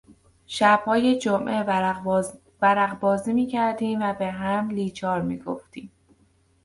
شبهای 0.47 1.19
جمعه 1.19 1.63
ورق 2.61 2.97
بازی 2.99 3.33
میکردیم 3.33 4.01
و 4.01 4.13
به 4.13 4.31
هم 4.31 4.69
لیچار 4.69 5.21
میگفتیم. 5.21 5.91